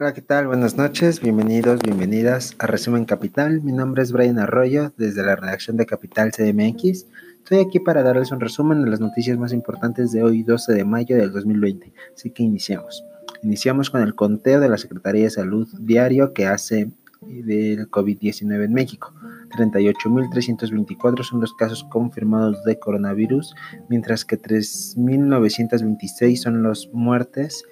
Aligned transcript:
Hola, 0.00 0.14
¿qué 0.14 0.22
tal? 0.22 0.46
Buenas 0.46 0.76
noches, 0.76 1.20
bienvenidos, 1.20 1.80
bienvenidas 1.80 2.54
a 2.60 2.68
Resumen 2.68 3.04
Capital. 3.04 3.62
Mi 3.62 3.72
nombre 3.72 4.00
es 4.04 4.12
Brian 4.12 4.38
Arroyo, 4.38 4.92
desde 4.96 5.24
la 5.24 5.34
redacción 5.34 5.76
de 5.76 5.86
Capital 5.86 6.30
CDMX. 6.30 7.08
Estoy 7.38 7.58
aquí 7.58 7.80
para 7.80 8.04
darles 8.04 8.30
un 8.30 8.38
resumen 8.38 8.84
de 8.84 8.90
las 8.90 9.00
noticias 9.00 9.36
más 9.38 9.52
importantes 9.52 10.12
de 10.12 10.22
hoy, 10.22 10.44
12 10.44 10.72
de 10.72 10.84
mayo 10.84 11.16
del 11.16 11.32
2020. 11.32 11.92
Así 12.14 12.30
que 12.30 12.44
iniciamos. 12.44 13.04
Iniciamos 13.42 13.90
con 13.90 14.00
el 14.02 14.14
conteo 14.14 14.60
de 14.60 14.68
la 14.68 14.78
Secretaría 14.78 15.24
de 15.24 15.30
Salud 15.30 15.66
diario 15.80 16.32
que 16.32 16.46
hace 16.46 16.92
del 17.20 17.90
COVID-19 17.90 18.66
en 18.66 18.72
México. 18.72 19.12
38.324 19.56 21.24
son 21.24 21.40
los 21.40 21.54
casos 21.54 21.82
confirmados 21.82 22.62
de 22.62 22.78
coronavirus, 22.78 23.52
mientras 23.88 24.24
que 24.24 24.40
3.926 24.40 26.36
son 26.36 26.62
las 26.62 26.88
muertes 26.92 27.64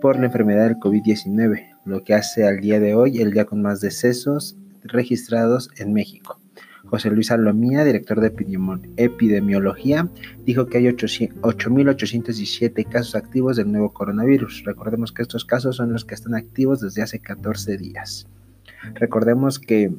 por 0.00 0.18
la 0.18 0.26
enfermedad 0.26 0.68
del 0.68 0.78
COVID-19, 0.78 1.76
lo 1.84 2.02
que 2.02 2.14
hace 2.14 2.46
al 2.46 2.60
día 2.60 2.80
de 2.80 2.94
hoy 2.94 3.20
el 3.20 3.32
día 3.32 3.44
con 3.44 3.62
más 3.62 3.80
decesos 3.80 4.56
registrados 4.82 5.70
en 5.76 5.92
México. 5.92 6.40
José 6.86 7.10
Luis 7.10 7.30
Alomía, 7.30 7.84
director 7.84 8.20
de 8.20 8.32
epidemiología, 8.96 10.08
dijo 10.44 10.66
que 10.66 10.78
hay 10.78 10.86
8.817 10.86 12.88
casos 12.88 13.14
activos 13.14 13.56
del 13.56 13.70
nuevo 13.70 13.92
coronavirus. 13.92 14.64
Recordemos 14.64 15.12
que 15.12 15.22
estos 15.22 15.44
casos 15.44 15.76
son 15.76 15.92
los 15.92 16.04
que 16.04 16.14
están 16.14 16.34
activos 16.34 16.80
desde 16.80 17.02
hace 17.02 17.20
14 17.20 17.76
días. 17.76 18.26
Recordemos 18.94 19.58
que 19.58 19.92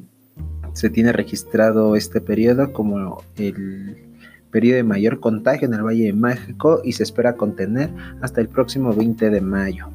se 0.72 0.90
tiene 0.90 1.12
registrado 1.12 1.96
este 1.96 2.20
periodo 2.20 2.72
como 2.72 3.22
el 3.36 4.11
periodo 4.52 4.76
de 4.76 4.84
mayor 4.84 5.18
contagio 5.18 5.66
en 5.66 5.74
el 5.74 5.82
Valle 5.82 6.04
de 6.04 6.12
México 6.12 6.80
y 6.84 6.92
se 6.92 7.02
espera 7.02 7.36
contener 7.36 7.90
hasta 8.20 8.40
el 8.40 8.48
próximo 8.48 8.94
20 8.94 9.30
de 9.30 9.40
mayo. 9.40 9.88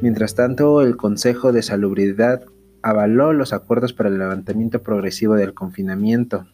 Mientras 0.00 0.34
tanto, 0.36 0.82
el 0.82 0.96
Consejo 0.96 1.50
de 1.52 1.62
Salubridad 1.62 2.44
avaló 2.82 3.32
los 3.32 3.52
acuerdos 3.52 3.92
para 3.92 4.10
el 4.10 4.18
levantamiento 4.18 4.82
progresivo 4.82 5.34
del 5.34 5.54
confinamiento. 5.54 6.46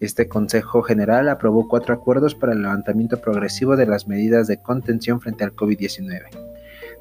Este 0.00 0.26
Consejo 0.26 0.82
General 0.82 1.28
aprobó 1.28 1.68
cuatro 1.68 1.94
acuerdos 1.94 2.34
para 2.34 2.52
el 2.54 2.62
levantamiento 2.62 3.20
progresivo 3.20 3.76
de 3.76 3.86
las 3.86 4.08
medidas 4.08 4.46
de 4.46 4.62
contención 4.62 5.20
frente 5.20 5.44
al 5.44 5.54
COVID-19. 5.54 6.22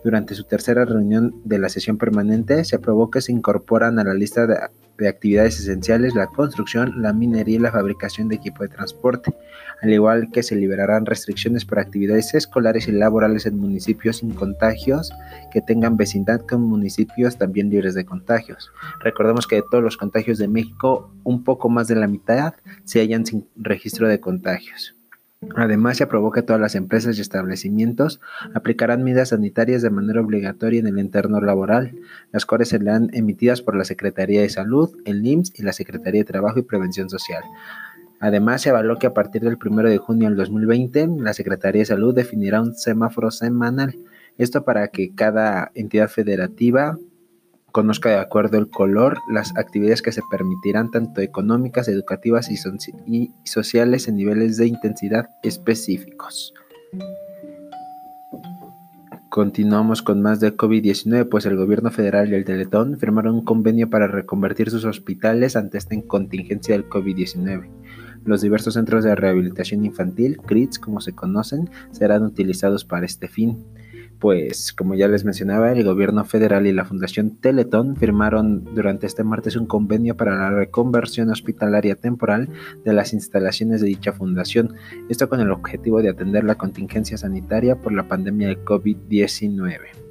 Durante 0.08 0.36
su 0.36 0.46
tercera 0.46 0.86
reunión 0.86 1.42
de 1.44 1.60
la 1.60 1.68
sesión 1.68 1.98
permanente, 1.98 2.64
se 2.64 2.78
aprobó 2.78 3.12
que 3.12 3.20
se 3.20 3.34
incorporan 3.34 4.00
a 4.00 4.06
la 4.06 4.14
lista 4.14 4.48
de 4.48 4.56
de 4.98 5.08
actividades 5.08 5.60
esenciales 5.60 6.16
la 6.16 6.28
construcción, 6.28 7.02
la 7.02 7.14
minería 7.14 7.58
y 7.58 7.60
la 7.60 7.72
fabricación 7.72 8.28
de 8.30 8.36
equipo 8.36 8.64
de 8.64 8.70
transporte, 8.70 9.34
al 9.82 9.92
igual 9.92 10.30
que 10.32 10.44
se 10.44 10.56
liberarán 10.56 11.06
restricciones 11.06 11.66
para 11.66 11.82
actividades 11.82 12.34
escolares 12.34 12.88
y 12.88 12.94
laborales 12.94 13.46
en 13.46 13.60
municipios 13.60 14.18
sin 14.18 14.32
contagios 14.32 15.14
que 15.52 15.62
tengan 15.62 15.98
vecindad 15.98 16.42
con 16.42 16.62
municipios 16.62 17.38
también 17.38 17.70
libres 17.70 17.94
de 17.94 18.06
contagios. 18.06 18.72
Recordemos 19.02 19.46
que 19.46 19.58
de 19.58 19.64
todos 19.70 19.84
los 19.84 19.98
contagios 19.98 20.38
de 20.38 20.48
México, 20.48 21.12
un 21.24 21.44
poco 21.44 21.70
más 21.70 21.88
de 21.88 21.96
la 21.96 22.08
mitad 22.08 22.54
se 22.84 23.02
hallan 23.02 23.26
sin 23.26 23.48
registro 23.56 24.08
de 24.08 24.20
contagios. 24.20 24.97
Además, 25.56 25.98
se 25.98 26.04
aprobó 26.04 26.32
que 26.32 26.42
todas 26.42 26.60
las 26.60 26.74
empresas 26.74 27.18
y 27.18 27.22
establecimientos 27.22 28.20
aplicarán 28.56 29.04
medidas 29.04 29.30
sanitarias 29.30 29.84
de 29.84 29.92
manera 29.92 30.22
obligatoria 30.22 30.80
en 30.80 30.88
el 30.88 30.98
entorno 30.98 31.40
laboral, 31.40 31.96
las 32.32 32.48
cuales 32.48 32.70
serán 32.70 33.10
emitidas 33.14 33.62
por 33.62 33.76
la 33.76 33.86
Secretaría 33.86 34.42
de 34.42 34.50
Salud, 34.50 34.98
el 35.06 35.26
IMSS 35.26 35.60
y 35.60 35.64
la 35.64 35.74
Secretaría 35.74 36.22
de 36.22 36.26
Trabajo 36.26 36.58
y 36.58 36.64
Prevención 36.64 37.10
Social. 37.10 37.44
Además, 38.20 38.64
se 38.64 38.72
avaló 38.72 38.98
que 38.98 39.06
a 39.06 39.14
partir 39.14 39.44
del 39.44 39.60
1 39.64 39.84
de 39.84 40.00
junio 40.00 40.28
del 40.28 40.38
2020, 40.38 41.08
la 41.20 41.34
Secretaría 41.34 41.82
de 41.82 41.86
Salud 41.86 42.16
definirá 42.16 42.62
un 42.62 42.74
semáforo 42.74 43.30
semanal. 43.30 43.96
Esto 44.40 44.66
para 44.66 44.88
que 44.88 45.14
cada 45.14 45.72
entidad 45.76 46.10
federativa 46.10 46.98
conozca 47.78 48.10
de 48.10 48.18
acuerdo 48.18 48.58
el 48.58 48.72
color 48.72 49.20
las 49.30 49.56
actividades 49.56 50.02
que 50.02 50.12
se 50.12 50.24
permitirán 50.32 50.90
tanto 50.90 51.22
económicas, 51.22 51.88
educativas 51.88 52.50
y, 52.50 53.30
sociales 53.44 54.08
en 54.08 54.16
niveles 54.16 54.58
de 54.58 54.66
intensidad 54.66 55.30
específicos. 55.44 56.56
Continuamos 59.30 60.02
con 60.02 60.24
más 60.24 60.40
de 60.40 60.58
COVID-19, 60.58 61.30
pues 61.30 61.46
el 61.46 61.56
gobierno 61.56 61.92
federal 61.92 62.32
y 62.32 62.34
el 62.34 62.46
Teletón 62.46 62.98
firmaron 62.98 63.36
un 63.36 63.46
convenio 63.46 63.92
para 63.92 64.08
reconvertir 64.08 64.72
sus 64.72 64.84
hospitales 64.84 65.56
ante 65.56 65.78
esta 65.78 65.96
contingencia 66.08 66.74
del 66.74 66.90
COVID-19. 66.90 67.70
Los 68.26 68.42
diversos 68.42 68.76
centros 68.76 69.04
de 69.04 69.16
rehabilitación 69.16 69.86
infantil, 69.86 70.38
CRITS 70.46 70.80
como 70.80 71.02
se 71.02 71.14
conocen, 71.14 71.70
serán 71.92 72.24
utilizados 72.24 72.86
para 72.86 73.06
este 73.06 73.28
fin 73.28 73.66
pues 74.20 74.74
como 74.74 74.96
ya 74.96 75.08
les 75.08 75.26
mencionaba, 75.26 75.72
el 75.72 75.84
gobierno 75.84 76.26
federal 76.26 76.66
y 76.68 76.74
la 76.74 76.86
Fundación 76.86 77.38
Teletón 77.38 77.96
firmaron 77.96 78.64
durante 78.74 79.06
este 79.06 79.24
martes 79.24 79.56
un 79.56 79.68
convenio 79.68 80.18
para 80.18 80.36
la 80.36 80.50
reconversión 80.50 81.30
hospitalaria 81.30 81.96
temporal 81.96 82.50
de 82.84 82.94
las 82.94 83.14
instalaciones 83.14 83.82
de 83.82 83.88
dicha 83.88 84.14
fundación, 84.14 84.74
esto 85.10 85.30
con 85.30 85.40
el 85.40 85.52
objetivo 85.52 86.02
de 86.02 86.10
atender 86.10 86.44
la 86.44 86.56
contingencia 86.56 87.18
sanitaria 87.18 87.76
por 87.76 87.94
la 87.94 88.08
pandemia 88.08 88.48
de 88.48 88.64
COVID-19. 88.64 90.07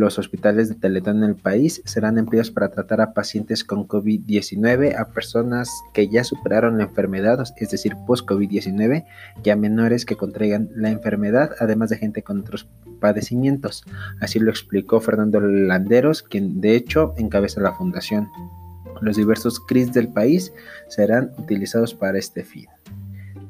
Los 0.00 0.18
hospitales 0.18 0.70
de 0.70 0.76
Teletón 0.76 1.18
en 1.18 1.28
el 1.28 1.36
país 1.36 1.82
serán 1.84 2.16
empleados 2.16 2.50
para 2.50 2.70
tratar 2.70 3.02
a 3.02 3.12
pacientes 3.12 3.64
con 3.64 3.86
COVID-19, 3.86 4.98
a 4.98 5.12
personas 5.12 5.68
que 5.92 6.08
ya 6.08 6.24
superaron 6.24 6.78
la 6.78 6.84
enfermedad, 6.84 7.44
es 7.58 7.70
decir, 7.70 7.92
post-COVID-19, 8.06 9.04
y 9.44 9.50
a 9.50 9.56
menores 9.56 10.06
que 10.06 10.16
contraigan 10.16 10.70
la 10.74 10.88
enfermedad, 10.88 11.50
además 11.60 11.90
de 11.90 11.98
gente 11.98 12.22
con 12.22 12.40
otros 12.40 12.66
padecimientos. 12.98 13.84
Así 14.22 14.38
lo 14.38 14.50
explicó 14.50 15.02
Fernando 15.02 15.38
Landeros, 15.38 16.22
quien 16.22 16.62
de 16.62 16.76
hecho 16.76 17.12
encabeza 17.18 17.60
la 17.60 17.74
fundación. 17.74 18.30
Los 19.02 19.18
diversos 19.18 19.60
CRIS 19.60 19.92
del 19.92 20.08
país 20.08 20.50
serán 20.88 21.32
utilizados 21.36 21.92
para 21.92 22.18
este 22.18 22.42
fin. 22.42 22.68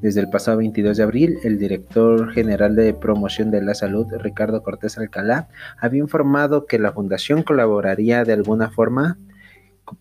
Desde 0.01 0.21
el 0.21 0.31
pasado 0.31 0.59
22 0.59 0.97
de 0.97 1.03
abril, 1.03 1.39
el 1.45 1.59
director 1.59 2.33
general 2.33 2.75
de 2.75 2.95
promoción 2.95 3.51
de 3.51 3.63
la 3.63 3.75
salud, 3.75 4.07
Ricardo 4.19 4.63
Cortés 4.63 4.97
Alcalá, 4.97 5.49
había 5.79 6.01
informado 6.01 6.65
que 6.65 6.79
la 6.79 6.93
fundación 6.93 7.43
colaboraría 7.43 8.25
de 8.25 8.33
alguna 8.33 8.71
forma, 8.71 9.19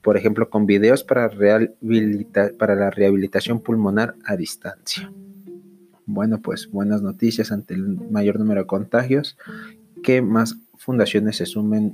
por 0.02 0.16
ejemplo, 0.16 0.50
con 0.50 0.66
videos 0.66 1.04
para, 1.04 1.30
para 2.58 2.76
la 2.76 2.90
rehabilitación 2.92 3.60
pulmonar 3.60 4.16
a 4.24 4.38
distancia. 4.38 5.12
Bueno, 6.06 6.42
pues 6.42 6.72
buenas 6.72 7.02
noticias 7.02 7.52
ante 7.52 7.74
el 7.74 8.00
mayor 8.10 8.40
número 8.40 8.62
de 8.62 8.68
contagios, 8.68 9.38
que 10.02 10.22
más 10.22 10.56
fundaciones 10.78 11.36
se 11.36 11.46
sumen 11.46 11.94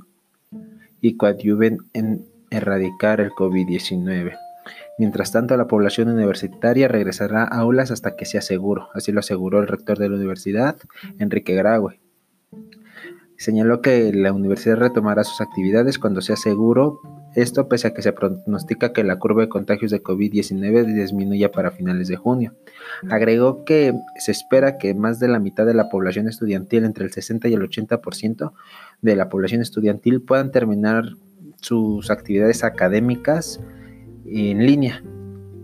y 1.01 1.17
coadyuven 1.17 1.79
en 1.93 2.23
erradicar 2.51 3.19
el 3.19 3.31
COVID-19. 3.31 4.44
Mientras 4.97 5.31
tanto, 5.31 5.55
la 5.57 5.67
población 5.67 6.09
universitaria 6.09 6.87
regresará 6.87 7.43
a 7.43 7.59
aulas 7.59 7.91
hasta 7.91 8.15
que 8.15 8.25
sea 8.25 8.41
seguro, 8.41 8.89
así 8.93 9.11
lo 9.11 9.19
aseguró 9.19 9.59
el 9.59 9.67
rector 9.67 9.97
de 9.97 10.09
la 10.09 10.15
universidad, 10.15 10.77
Enrique 11.19 11.53
Graue. 11.55 11.99
Señaló 13.37 13.81
que 13.81 14.13
la 14.13 14.31
universidad 14.31 14.77
retomará 14.77 15.25
sus 15.25 15.41
actividades 15.41 15.99
cuando 15.99 16.21
sea 16.21 16.37
seguro, 16.37 17.01
esto 17.35 17.67
pese 17.67 17.87
a 17.87 17.93
que 17.93 18.01
se 18.01 18.13
pronostica 18.13 18.93
que 18.93 19.03
la 19.03 19.19
curva 19.19 19.41
de 19.41 19.49
contagios 19.49 19.91
de 19.91 20.01
COVID-19 20.01 20.85
disminuya 20.85 21.51
para 21.51 21.71
finales 21.71 22.07
de 22.07 22.15
junio. 22.15 22.55
Agregó 23.09 23.65
que 23.65 23.93
se 24.17 24.31
espera 24.31 24.77
que 24.77 24.93
más 24.93 25.19
de 25.19 25.27
la 25.27 25.39
mitad 25.39 25.65
de 25.65 25.73
la 25.73 25.89
población 25.89 26.29
estudiantil, 26.29 26.85
entre 26.85 27.03
el 27.03 27.11
60 27.11 27.49
y 27.49 27.53
el 27.53 27.61
80% 27.61 28.53
de 29.01 29.15
la 29.17 29.27
población 29.27 29.61
estudiantil, 29.61 30.21
puedan 30.21 30.51
terminar 30.51 31.03
sus 31.59 32.09
actividades 32.09 32.63
académicas 32.63 33.59
en 34.25 34.65
línea, 34.65 35.03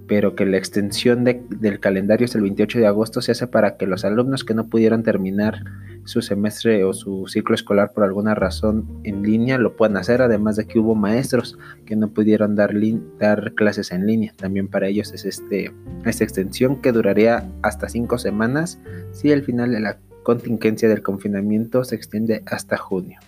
pero 0.08 0.36
que 0.36 0.46
la 0.46 0.58
extensión 0.58 1.24
del 1.24 1.80
calendario 1.80 2.26
hasta 2.26 2.38
el 2.38 2.44
28 2.44 2.80
de 2.80 2.88
agosto 2.88 3.22
se 3.22 3.32
hace 3.32 3.48
para 3.48 3.78
que 3.78 3.88
los 3.88 4.04
alumnos 4.04 4.44
que 4.44 4.54
no 4.54 4.68
pudieron 4.68 5.04
terminar 5.04 5.64
su 6.04 6.22
semestre 6.22 6.84
o 6.84 6.94
su 6.94 7.28
ciclo 7.28 7.56
escolar 7.56 7.94
por 7.94 8.04
alguna 8.04 8.36
razón 8.36 8.86
en 9.04 9.24
línea 9.24 9.58
lo 9.58 9.76
puedan 9.76 9.98
hacer, 9.98 10.22
además 10.22 10.56
de 10.56 10.66
que 10.66 10.80
hubo 10.80 10.96
maestros 10.96 11.58
que 11.86 11.96
no 11.96 12.10
pudieron 12.10 12.56
dar, 12.56 12.74
dar 13.20 13.54
clases 13.54 13.92
en 13.92 14.06
línea. 14.06 14.34
También 14.36 14.68
para 14.68 14.88
ellos 14.88 15.14
es 15.14 15.26
este, 15.26 15.72
esta 16.06 16.24
extensión 16.24 16.82
que 16.82 16.92
duraría 16.92 17.50
hasta 17.62 17.88
cinco 17.88 18.18
semanas 18.18 18.80
si 19.12 19.32
el 19.32 19.44
final 19.44 19.72
de 19.72 19.80
la 19.80 19.98
contingencia 20.24 20.90
del 20.90 21.04
confinamiento 21.04 21.84
se 21.84 21.96
extiende 21.96 22.44
hasta 22.46 22.78
junio. 22.78 23.20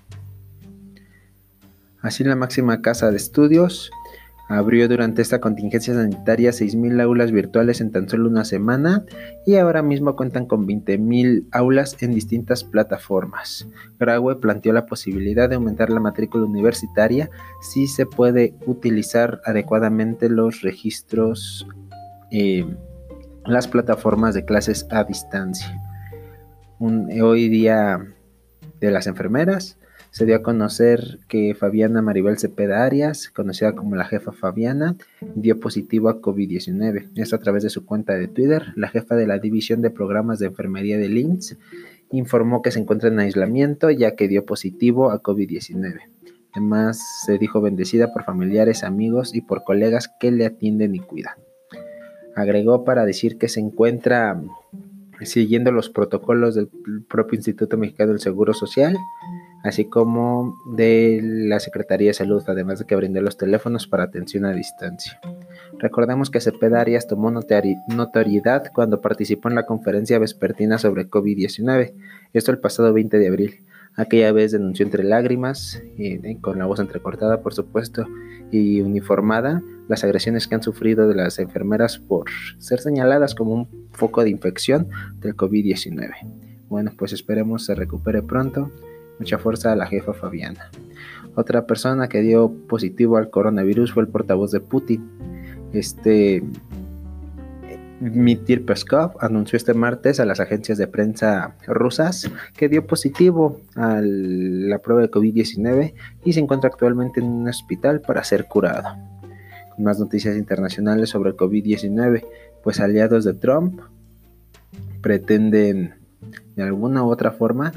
Así 2.01 2.25
la 2.25 2.35
máxima 2.35 2.81
casa 2.81 3.09
de 3.12 3.18
estudios 3.18 3.89
Abrió 4.53 4.88
durante 4.88 5.23
esta 5.23 5.41
contingencia 5.41 5.95
sanitaria 5.95 6.51
6.000 6.51 7.01
aulas 7.01 7.31
virtuales 7.31 7.81
en 7.81 7.91
tan 7.91 8.07
solo 8.07 8.29
una 8.29 8.45
semana 8.45 9.03
y 9.47 9.55
ahora 9.55 9.81
mismo 9.81 10.15
cuentan 10.15 10.45
con 10.45 10.67
20.000 10.67 11.47
aulas 11.51 11.97
en 12.03 12.13
distintas 12.13 12.63
plataformas. 12.63 13.67
Graue 14.00 14.35
planteó 14.35 14.71
la 14.71 14.85
posibilidad 14.85 15.50
de 15.50 15.55
aumentar 15.55 15.89
la 15.89 16.00
matrícula 16.00 16.45
universitaria 16.45 17.31
si 17.61 17.88
se 17.88 18.05
puede 18.05 18.53
utilizar 18.67 19.41
adecuadamente 19.44 20.29
los 20.29 20.61
registros, 20.61 21.67
eh, 22.29 22.63
las 23.47 23.67
plataformas 23.67 24.35
de 24.35 24.45
clases 24.45 24.85
a 24.91 25.03
distancia. 25.03 25.81
hoy 26.79 27.49
día 27.49 28.06
de 28.79 28.91
las 28.91 29.07
enfermeras 29.07 29.79
se 30.13 30.27
dio 30.27 30.36
a 30.36 30.44
conocer 30.44 31.18
que 31.27 31.56
Fabiana 31.56 32.04
Maribel 32.04 32.38
Cepeda 32.38 32.86
Arias, 32.86 33.30
conocida 33.30 33.74
como 33.74 33.95
la 33.95 34.06
jefa 34.06 34.31
Fabiana, 34.31 34.95
dio 35.33 35.60
positivo 35.60 36.07
a 36.07 36.21
COVID-19. 36.21 37.10
Esto 37.15 37.36
a 37.36 37.39
través 37.39 37.63
de 37.63 37.71
su 37.71 37.83
cuenta 37.83 38.13
de 38.13 38.27
Twitter. 38.27 38.74
La 38.75 38.89
jefa 38.89 39.15
de 39.15 39.25
la 39.25 39.39
División 39.39 39.81
de 39.81 39.89
Programas 39.89 40.38
de 40.38 40.45
Enfermería 40.45 41.00
de 41.00 41.10
Linz 41.10 41.57
informó 42.12 42.62
que 42.62 42.69
se 42.69 42.80
encuentra 42.80 43.10
en 43.10 43.18
aislamiento 43.18 43.89
ya 43.89 44.15
que 44.15 44.27
dio 44.27 44.45
positivo 44.45 45.10
a 45.10 45.24
COVID-19. 45.24 46.01
Además, 46.51 47.01
se 47.25 47.39
dijo 47.39 47.59
bendecida 47.59 48.13
por 48.13 48.24
familiares, 48.24 48.83
amigos 48.83 49.33
y 49.33 49.42
por 49.42 49.63
colegas 49.63 50.12
que 50.19 50.30
le 50.30 50.45
atienden 50.45 50.94
y 50.94 51.00
cuidan. 51.00 51.38
Agregó 52.36 52.83
para 52.83 53.07
decir 53.07 53.39
que 53.39 53.50
se 53.50 53.62
encuentra 53.62 54.39
siguiendo 55.24 55.71
los 55.71 55.89
protocolos 55.89 56.54
del 56.54 56.69
propio 57.09 57.38
Instituto 57.38 57.77
Mexicano 57.80 58.12
del 58.12 58.19
Seguro 58.19 58.54
Social, 58.54 58.95
así 59.63 59.86
como 59.86 60.57
de 60.65 61.19
la 61.24 61.60
Secretaría 61.60 62.10
de 62.10 62.13
Salud, 62.13 62.44
además 62.48 62.80
de 62.80 62.86
que 62.86 62.95
brindó 62.95 63.21
los 63.21 63.38
teléfonos 63.38 63.88
para 63.88 64.04
atención 64.04 64.45
a 64.45 64.51
distancia. 64.51 65.19
Recordemos 65.80 66.30
que 66.30 66.42
Cepeda 66.42 66.81
Arias 66.81 67.07
tomó 67.07 67.31
notoriedad 67.31 68.71
cuando 68.74 69.01
participó 69.01 69.50
en 69.50 69.56
la 69.56 69.65
conferencia 69.65 70.19
vespertina 70.19 70.77
sobre 70.77 71.10
COVID-19, 71.10 71.94
esto 72.33 72.51
el 72.51 72.60
pasado 72.60 72.94
20 72.94 73.18
de 73.18 73.27
abril. 73.27 73.63
Aquella 73.95 74.31
vez 74.31 74.51
denunció 74.51 74.86
entre 74.86 75.04
lágrimas, 75.04 75.81
y 75.98 76.36
con 76.38 76.57
la 76.57 76.66
voz 76.66 76.80
entrecortada 76.80 77.42
por 77.42 77.54
supuesto, 77.54 78.07
y 78.51 78.81
uniformada, 78.81 79.62
las 79.88 80.04
agresiones 80.04 80.48
que 80.48 80.56
han 80.56 80.63
sufrido 80.63 81.07
de 81.07 81.16
las 81.16 81.38
enfermeras 81.39 82.00
por 82.00 82.25
ser 82.57 82.80
señaladas 82.80 83.36
como 83.36 83.54
un 83.54 83.89
foco 83.92 84.24
de 84.24 84.31
infección 84.31 84.89
del 85.19 85.36
COVID-19. 85.36 86.12
Bueno, 86.69 86.92
pues 86.98 87.13
esperemos 87.13 87.66
se 87.66 87.75
recupere 87.75 88.24
pronto. 88.24 88.71
Mucha 89.19 89.38
fuerza 89.38 89.71
a 89.71 89.75
la 89.75 89.88
jefa 89.88 90.13
Fabiana. 90.13 90.69
Otra 91.36 91.65
persona 91.65 92.07
que 92.07 92.21
dio 92.21 92.51
positivo 92.68 93.18
al 93.18 93.30
coronavirus 93.30 93.94
fue 93.94 94.04
el 94.04 94.10
portavoz 94.10 94.51
de 94.51 94.60
Putin. 94.60 95.10
Este 95.74 96.44
Mitir 98.00 98.65
Peskov 98.65 99.13
anunció 99.19 99.56
este 99.56 99.74
martes 99.74 100.19
a 100.19 100.25
las 100.25 100.39
agencias 100.42 100.77
de 100.77 100.88
prensa 100.88 101.56
rusas 101.65 102.30
que 102.56 102.68
dio 102.68 102.86
positivo 102.86 103.62
a 103.75 104.01
la 104.04 104.80
prueba 104.80 105.01
de 105.01 105.10
COVID-19 105.10 105.94
y 106.25 106.33
se 106.33 106.39
encuentra 106.42 106.69
actualmente 106.69 107.21
en 107.21 107.27
un 107.27 107.48
hospital 107.48 108.01
para 108.01 108.24
ser 108.24 108.45
curado. 108.45 108.89
Con 109.75 109.86
más 109.86 110.00
noticias 110.00 110.36
internacionales 110.36 111.09
sobre 111.09 111.30
el 111.30 111.38
COVID-19, 111.38 112.25
pues 112.62 112.80
aliados 112.80 113.24
de 113.24 113.33
Trump 113.36 113.80
pretenden 115.01 115.95
de 116.56 116.63
alguna 116.63 117.04
u 117.04 117.09
otra 117.09 117.31
forma 117.31 117.71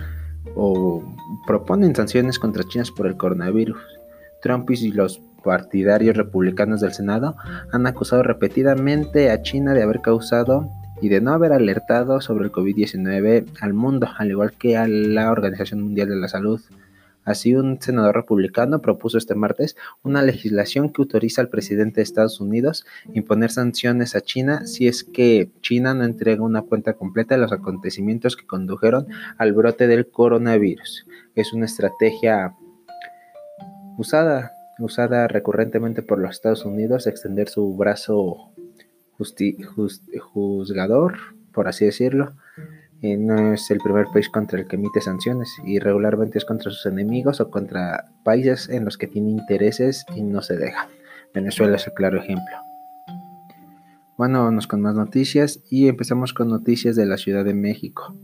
o 0.56 1.04
proponen 1.46 1.94
sanciones 1.94 2.38
contra 2.38 2.64
China 2.64 2.84
por 2.96 3.06
el 3.06 3.16
coronavirus. 3.16 3.78
Trump 4.42 4.70
y 4.70 4.92
los 4.92 5.20
partidarios 5.44 6.16
republicanos 6.16 6.80
del 6.80 6.92
Senado 6.92 7.36
han 7.72 7.86
acusado 7.86 8.22
repetidamente 8.22 9.30
a 9.30 9.42
China 9.42 9.74
de 9.74 9.82
haber 9.82 10.00
causado 10.00 10.68
y 11.00 11.08
de 11.08 11.20
no 11.20 11.32
haber 11.32 11.52
alertado 11.52 12.20
sobre 12.20 12.46
el 12.46 12.52
COVID-19 12.52 13.46
al 13.60 13.74
mundo, 13.74 14.08
al 14.16 14.30
igual 14.30 14.52
que 14.52 14.76
a 14.76 14.88
la 14.88 15.30
Organización 15.30 15.82
Mundial 15.82 16.08
de 16.08 16.16
la 16.16 16.28
Salud. 16.28 16.60
Así, 17.26 17.54
un 17.54 17.78
senador 17.82 18.14
republicano 18.14 18.80
propuso 18.80 19.18
este 19.18 19.34
martes 19.34 19.76
una 20.02 20.22
legislación 20.22 20.90
que 20.90 21.02
autoriza 21.02 21.42
al 21.42 21.50
presidente 21.50 21.96
de 21.96 22.04
Estados 22.04 22.40
Unidos 22.40 22.86
imponer 23.12 23.50
sanciones 23.50 24.16
a 24.16 24.22
China 24.22 24.66
si 24.66 24.88
es 24.88 25.04
que 25.04 25.50
China 25.60 25.92
no 25.92 26.04
entrega 26.04 26.42
una 26.42 26.62
cuenta 26.62 26.94
completa 26.94 27.34
de 27.34 27.42
los 27.42 27.52
acontecimientos 27.52 28.36
que 28.36 28.46
condujeron 28.46 29.08
al 29.36 29.52
brote 29.52 29.88
del 29.88 30.08
coronavirus. 30.08 31.06
Es 31.34 31.52
una 31.52 31.66
estrategia 31.66 32.54
usada 33.98 34.52
usada 34.78 35.28
recurrentemente 35.28 36.02
por 36.02 36.18
los 36.18 36.30
Estados 36.30 36.64
Unidos, 36.64 37.06
extender 37.06 37.48
su 37.48 37.74
brazo 37.76 38.50
juzgador, 40.32 41.16
por 41.52 41.68
así 41.68 41.86
decirlo. 41.86 42.34
Eh, 43.02 43.16
no 43.16 43.52
es 43.52 43.70
el 43.70 43.78
primer 43.78 44.06
país 44.12 44.28
contra 44.28 44.58
el 44.58 44.66
que 44.66 44.76
emite 44.76 45.00
sanciones 45.00 45.54
y 45.64 45.78
regularmente 45.78 46.38
es 46.38 46.44
contra 46.44 46.70
sus 46.70 46.86
enemigos 46.86 47.40
o 47.40 47.50
contra 47.50 48.06
países 48.24 48.68
en 48.70 48.84
los 48.84 48.96
que 48.96 49.06
tiene 49.06 49.30
intereses 49.30 50.04
y 50.14 50.22
no 50.22 50.40
se 50.42 50.56
deja. 50.56 50.88
Venezuela 51.34 51.76
es 51.76 51.86
el 51.86 51.92
claro 51.92 52.18
ejemplo. 52.18 52.56
Bueno, 54.16 54.44
vamos 54.44 54.66
con 54.66 54.80
más 54.80 54.94
noticias 54.94 55.60
y 55.70 55.88
empezamos 55.88 56.32
con 56.32 56.48
noticias 56.48 56.96
de 56.96 57.04
la 57.04 57.18
Ciudad 57.18 57.44
de 57.44 57.52
México. 57.52 58.16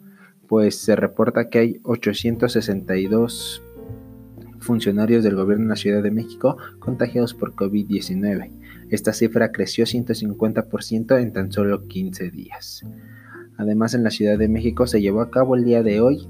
Pues 0.49 0.79
se 0.79 0.97
reporta 0.97 1.51
que 1.51 1.59
hay 1.59 1.81
862 1.83 3.63
funcionarios 4.59 5.23
del 5.23 5.35
gobierno 5.35 5.65
de 5.65 5.71
la 5.71 5.77
Ciudad 5.77 6.03
de 6.03 6.11
México 6.11 6.57
contagiados 6.79 7.35
por 7.35 7.55
COVID-19. 7.55 8.51
Esta 8.89 9.13
cifra 9.13 9.53
creció 9.53 9.85
150% 9.85 11.21
en 11.21 11.33
tan 11.33 11.53
solo 11.53 11.87
15 11.87 12.31
días. 12.31 12.87
Además, 13.57 13.95
en 13.95 14.03
la 14.05 14.11
Ciudad 14.11 14.39
de 14.39 14.49
México 14.49 14.87
se 14.87 15.01
llevó 15.01 15.21
a 15.21 15.31
cabo 15.31 15.55
el 15.55 15.65
día 15.65 15.83
de 15.83 16.01
hoy 16.01 16.29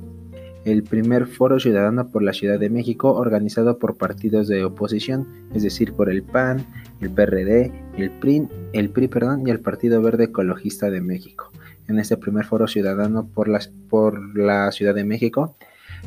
el 0.64 0.84
primer 0.84 1.26
foro 1.26 1.58
ciudadano 1.58 2.08
por 2.08 2.22
la 2.22 2.32
Ciudad 2.32 2.58
de 2.58 2.70
México 2.70 3.12
organizado 3.12 3.78
por 3.78 3.96
partidos 3.96 4.46
de 4.46 4.64
oposición, 4.64 5.26
es 5.54 5.62
decir, 5.62 5.92
por 5.92 6.08
el 6.08 6.22
PAN, 6.22 6.64
el 7.00 7.10
PRD, 7.10 7.72
el 7.96 8.10
PRI, 8.10 8.48
el 8.72 8.90
PRI 8.90 9.08
perdón, 9.08 9.46
y 9.46 9.50
el 9.50 9.60
Partido 9.60 10.00
Verde 10.00 10.24
Ecologista 10.24 10.90
de 10.90 11.00
México. 11.00 11.50
En 11.88 11.98
este 11.98 12.16
primer 12.16 12.44
foro 12.44 12.68
ciudadano 12.68 13.26
por, 13.26 13.50
por 13.88 14.36
la 14.36 14.70
Ciudad 14.70 14.94
de 14.94 15.04
México 15.04 15.56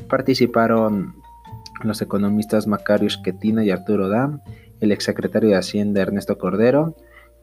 participaron 0.07 1.15
los 1.83 2.01
economistas 2.01 2.68
Macario 2.68 3.09
Schetina 3.09 3.63
y 3.65 3.71
Arturo 3.71 4.07
Dam, 4.07 4.39
el 4.79 4.91
exsecretario 4.91 5.50
de 5.50 5.56
Hacienda 5.56 6.01
Ernesto 6.01 6.38
Cordero, 6.38 6.95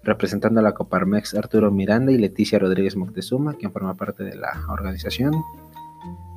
representando 0.04 0.60
a 0.60 0.62
la 0.62 0.74
Coparmex 0.74 1.34
Arturo 1.34 1.70
Miranda 1.70 2.12
y 2.12 2.18
Leticia 2.18 2.58
Rodríguez 2.58 2.96
Moctezuma, 2.96 3.54
quien 3.54 3.72
forma 3.72 3.94
parte 3.96 4.24
de 4.24 4.36
la 4.36 4.66
organización 4.68 5.32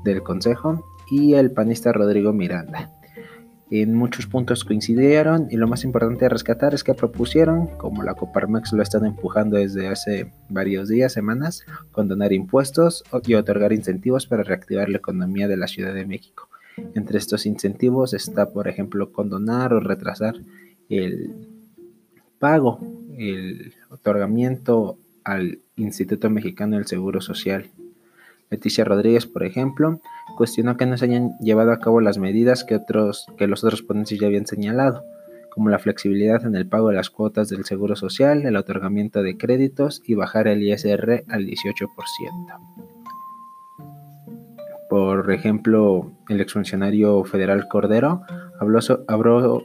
del 0.03 0.21
Consejo, 0.21 0.85
y 1.09 1.33
el 1.33 1.51
panista 1.51 1.91
Rodrigo 1.91 2.33
Miranda. 2.33 2.91
En 3.71 3.95
muchos 3.95 4.27
puntos 4.27 4.63
coincidieron 4.63 5.47
y 5.49 5.57
lo 5.57 5.67
más 5.67 5.83
importante 5.83 6.25
a 6.25 6.29
rescatar 6.29 6.75
es 6.75 6.83
que 6.83 6.93
propusieron, 6.93 7.65
como 7.77 8.03
la 8.03 8.13
Coparmex 8.13 8.73
lo 8.73 8.83
están 8.83 9.05
empujando 9.05 9.57
desde 9.57 9.87
hace 9.87 10.31
varios 10.49 10.87
días, 10.87 11.13
semanas, 11.13 11.65
condonar 11.91 12.31
impuestos 12.31 13.03
y 13.25 13.33
otorgar 13.33 13.73
incentivos 13.73 14.27
para 14.27 14.43
reactivar 14.43 14.89
la 14.89 14.97
economía 14.97 15.47
de 15.47 15.57
la 15.57 15.67
Ciudad 15.67 15.95
de 15.95 16.05
México. 16.05 16.47
Entre 16.93 17.17
estos 17.17 17.47
incentivos 17.47 18.13
está, 18.13 18.51
por 18.51 18.67
ejemplo, 18.67 19.11
condonar 19.11 19.73
o 19.73 19.79
retrasar 19.79 20.35
el 20.89 21.49
pago, 22.37 22.79
el 23.17 23.73
otorgamiento 23.89 24.97
al 25.23 25.59
Instituto 25.75 26.29
Mexicano 26.29 26.77
del 26.77 26.85
Seguro 26.85 27.21
Social. 27.21 27.69
Leticia 28.49 28.85
Rodríguez, 28.85 29.25
por 29.25 29.43
ejemplo, 29.43 29.99
cuestionó 30.37 30.77
que 30.77 30.85
no 30.85 30.97
se 30.97 31.05
hayan 31.05 31.31
llevado 31.39 31.71
a 31.71 31.79
cabo 31.79 31.99
las 31.99 32.17
medidas 32.17 32.63
que, 32.63 32.75
otros, 32.75 33.25
que 33.37 33.47
los 33.47 33.63
otros 33.63 33.81
ponentes 33.81 34.19
ya 34.19 34.27
habían 34.27 34.45
señalado, 34.45 35.03
como 35.49 35.69
la 35.69 35.79
flexibilidad 35.79 36.45
en 36.45 36.55
el 36.55 36.67
pago 36.67 36.89
de 36.89 36.95
las 36.95 37.09
cuotas 37.09 37.49
del 37.49 37.65
Seguro 37.65 37.95
Social, 37.95 38.45
el 38.45 38.55
otorgamiento 38.55 39.23
de 39.23 39.37
créditos 39.37 40.01
y 40.05 40.13
bajar 40.13 40.47
el 40.47 40.63
ISR 40.63 41.23
al 41.27 41.45
18%. 41.45 42.94
Por 44.89 45.31
ejemplo, 45.31 46.11
el 46.29 46.41
exfuncionario 46.41 47.23
federal 47.23 47.67
Cordero 47.67 48.21
habló, 48.59 48.81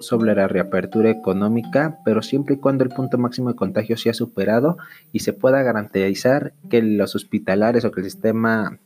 sobre 0.00 0.35
la 0.35 0.49
reapertura 0.49 1.11
económica, 1.11 1.99
pero 2.05 2.23
siempre 2.23 2.55
y 2.55 2.59
cuando 2.59 2.85
el 2.85 2.91
punto 2.91 3.19
máximo 3.19 3.50
de 3.50 3.57
contagio 3.57 3.97
sea 3.97 4.15
superado 4.15 4.79
y 5.12 5.21
se 5.21 5.33
pueda 5.33 5.62
garantizar 5.62 6.55
que 6.69 6.83
los 6.83 7.15
hospitalares 7.15 7.85
o 7.85 7.91
que 7.91 8.00
el 8.00 8.05
sistema 8.05 8.79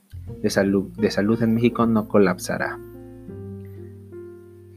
de 0.42 0.50
salud, 0.50 0.90
de 0.96 1.10
salud 1.10 1.40
en 1.42 1.54
México 1.54 1.86
no 1.86 2.08
colapsará 2.08 2.78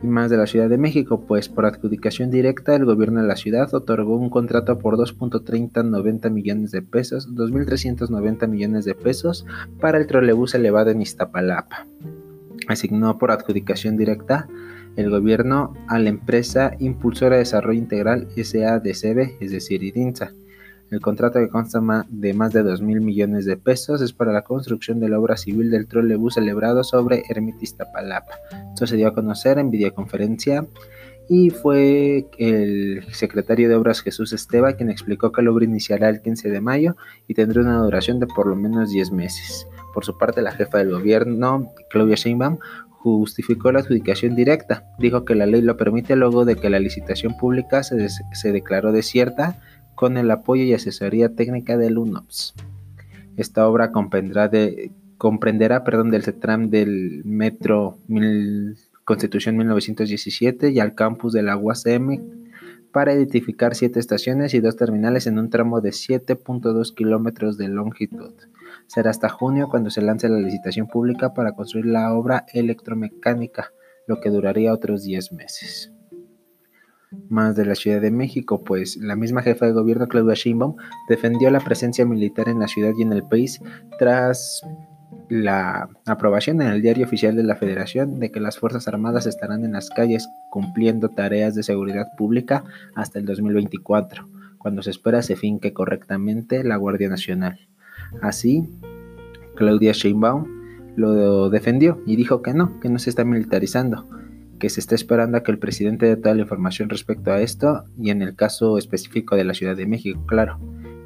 y 0.01 0.07
más 0.07 0.29
de 0.29 0.37
la 0.37 0.47
Ciudad 0.47 0.69
de 0.69 0.77
México, 0.77 1.25
pues 1.27 1.49
por 1.49 1.65
adjudicación 1.65 2.29
directa 2.29 2.75
el 2.75 2.85
gobierno 2.85 3.21
de 3.21 3.27
la 3.27 3.35
ciudad 3.35 3.73
otorgó 3.73 4.15
un 4.17 4.29
contrato 4.29 4.77
por 4.79 4.97
2.3090 4.97 6.29
millones 6.29 6.71
de 6.71 6.81
pesos, 6.81 7.33
2.390 7.33 8.47
millones 8.47 8.85
de 8.85 8.95
pesos 8.95 9.45
para 9.79 9.97
el 9.97 10.07
trolebús 10.07 10.53
elevado 10.55 10.91
en 10.91 11.01
Iztapalapa. 11.01 11.87
Asignó 12.67 13.17
por 13.17 13.31
adjudicación 13.31 13.97
directa 13.97 14.47
el 14.95 15.09
gobierno 15.09 15.73
a 15.87 15.99
la 15.99 16.09
empresa 16.09 16.71
Impulsora 16.79 17.35
de 17.35 17.39
Desarrollo 17.39 17.79
Integral 17.79 18.27
SADCB, 18.35 19.37
es 19.39 19.51
decir, 19.51 19.83
IDINSA 19.83 20.33
el 20.89 21.01
contrato 21.01 21.39
que 21.39 21.49
consta 21.49 21.81
de 22.09 22.33
más 22.33 22.53
de 22.53 22.63
2 22.63 22.81
mil 22.81 23.01
millones 23.01 23.45
de 23.45 23.57
pesos 23.57 24.01
es 24.01 24.13
para 24.13 24.31
la 24.31 24.43
construcción 24.43 24.99
de 24.99 25.09
la 25.09 25.19
obra 25.19 25.35
civil 25.35 25.69
del 25.69 25.87
trolebús 25.87 26.35
celebrado 26.35 26.83
sobre 26.83 27.23
Ermitista 27.29 27.91
Palapa. 27.91 28.35
Esto 28.73 28.87
se 28.87 28.95
dio 28.95 29.07
a 29.07 29.13
conocer 29.13 29.59
en 29.59 29.69
videoconferencia 29.69 30.65
y 31.29 31.49
fue 31.49 32.27
el 32.37 33.03
secretario 33.11 33.67
de 33.67 33.75
Obras 33.75 34.01
Jesús 34.01 34.31
Esteba 34.31 34.73
quien 34.73 34.89
explicó 34.89 35.31
que 35.31 35.41
la 35.41 35.51
obra 35.51 35.65
iniciará 35.65 36.09
el 36.09 36.21
15 36.21 36.49
de 36.49 36.61
mayo 36.61 36.95
y 37.27 37.33
tendrá 37.33 37.61
una 37.61 37.79
duración 37.79 38.19
de 38.19 38.27
por 38.27 38.47
lo 38.47 38.55
menos 38.55 38.89
10 38.89 39.11
meses. 39.11 39.67
Por 39.93 40.05
su 40.05 40.17
parte, 40.17 40.41
la 40.41 40.51
jefa 40.51 40.77
del 40.77 40.91
gobierno, 40.91 41.71
Claudia 41.89 42.15
Sheinbaum, 42.15 42.59
justificó 42.91 43.71
la 43.71 43.79
adjudicación 43.79 44.35
directa. 44.35 44.85
Dijo 44.99 45.25
que 45.25 45.35
la 45.35 45.45
ley 45.45 45.61
lo 45.61 45.75
permite 45.75 46.15
luego 46.15 46.45
de 46.45 46.55
que 46.55 46.69
la 46.69 46.79
licitación 46.79 47.35
pública 47.37 47.83
se, 47.83 48.07
se 48.09 48.51
declaró 48.51 48.91
desierta 48.91 49.59
con 49.97 50.15
el 50.15 50.29
apoyo 50.29 50.63
y 50.63 50.75
asesoría 50.75 51.33
técnica 51.33 51.75
del 51.75 51.97
UNOPS. 51.97 52.53
Esta 53.35 53.67
obra 53.67 53.91
comprenderá, 53.91 54.47
de, 54.47 54.91
comprenderá 55.17 55.79
del 55.79 56.23
CETRAM 56.23 56.69
del 56.69 57.23
Metro 57.25 57.97
Constitución 59.05 59.57
1917 59.57 60.69
y 60.69 60.79
al 60.79 60.93
campus 60.93 61.33
de 61.33 61.41
la 61.41 61.57
UACM 61.57 62.19
para 62.91 63.13
edificar 63.13 63.73
siete 63.73 63.99
estaciones 63.99 64.53
y 64.53 64.59
dos 64.59 64.75
terminales 64.75 65.25
en 65.25 65.39
un 65.39 65.49
tramo 65.49 65.81
de 65.81 65.89
7.2 65.89 66.93
kilómetros 66.93 67.57
de 67.57 67.67
longitud. 67.67 68.33
Será 68.85 69.09
hasta 69.09 69.29
junio 69.29 69.67
cuando 69.67 69.89
se 69.89 70.03
lance 70.03 70.29
la 70.29 70.37
licitación 70.37 70.87
pública 70.87 71.33
para 71.33 71.53
construir 71.53 71.87
la 71.87 72.13
obra 72.13 72.45
electromecánica, 72.53 73.71
lo 74.05 74.21
que 74.21 74.29
duraría 74.29 74.73
otros 74.73 75.01
10 75.01 75.31
meses. 75.31 75.91
Más 77.29 77.55
de 77.55 77.65
la 77.65 77.75
Ciudad 77.75 78.01
de 78.01 78.11
México, 78.11 78.63
pues 78.63 78.97
la 78.97 79.15
misma 79.15 79.41
jefa 79.41 79.65
de 79.65 79.71
gobierno 79.71 80.07
Claudia 80.07 80.33
Sheinbaum 80.33 80.75
defendió 81.07 81.49
la 81.49 81.61
presencia 81.61 82.05
militar 82.05 82.49
en 82.49 82.59
la 82.59 82.67
ciudad 82.67 82.93
y 82.97 83.01
en 83.01 83.13
el 83.13 83.23
país 83.23 83.61
tras 83.97 84.61
la 85.29 85.89
aprobación 86.05 86.61
en 86.61 86.69
el 86.69 86.81
diario 86.81 87.05
oficial 87.05 87.35
de 87.35 87.43
la 87.43 87.55
Federación 87.55 88.19
de 88.19 88.31
que 88.31 88.39
las 88.39 88.57
Fuerzas 88.59 88.87
Armadas 88.87 89.25
estarán 89.25 89.65
en 89.65 89.73
las 89.73 89.89
calles 89.89 90.27
cumpliendo 90.49 91.09
tareas 91.09 91.55
de 91.55 91.63
seguridad 91.63 92.07
pública 92.17 92.63
hasta 92.95 93.19
el 93.19 93.25
2024, 93.25 94.27
cuando 94.57 94.81
se 94.81 94.91
espera 94.91 95.21
se 95.21 95.35
finque 95.35 95.73
correctamente 95.73 96.63
la 96.63 96.77
Guardia 96.77 97.09
Nacional. 97.09 97.59
Así, 98.21 98.69
Claudia 99.55 99.91
Sheinbaum 99.91 100.45
lo 100.95 101.49
defendió 101.49 102.01
y 102.05 102.15
dijo 102.15 102.41
que 102.41 102.53
no, 102.53 102.79
que 102.79 102.89
no 102.89 102.99
se 102.99 103.09
está 103.09 103.23
militarizando, 103.23 104.07
que 104.59 104.69
se 104.69 104.79
está 104.79 104.95
esperando 104.95 105.37
a 105.37 105.43
que 105.43 105.51
el 105.51 105.59
presidente 105.59 106.05
dé 106.05 106.17
toda 106.17 106.35
la 106.35 106.41
información 106.41 106.89
respecto 106.89 107.31
a 107.31 107.41
esto 107.41 107.83
y 107.97 108.09
en 108.09 108.21
el 108.21 108.35
caso 108.35 108.77
específico 108.77 109.35
de 109.35 109.43
la 109.43 109.53
Ciudad 109.53 109.75
de 109.75 109.87
México, 109.87 110.25
claro. 110.25 110.59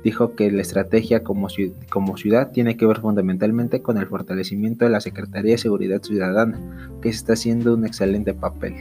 Dijo 0.04 0.36
que 0.36 0.52
la 0.52 0.64
estrategia 0.64 1.24
como, 1.24 1.48
como 1.90 2.18
ciudad 2.18 2.52
tiene 2.52 2.76
que 2.76 2.88
ver 2.88 3.02
fundamentalmente 3.02 3.82
con 3.82 3.98
el 3.98 4.08
fortalecimiento 4.08 4.86
de 4.86 4.92
la 4.92 5.02
Secretaría 5.02 5.52
de 5.52 5.58
Seguridad 5.60 6.02
Ciudadana, 6.02 6.90
que 7.02 7.10
está 7.10 7.34
haciendo 7.34 7.76
un 7.76 7.86
excelente 7.86 8.34
papel. 8.34 8.74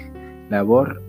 Labor 0.49 1.03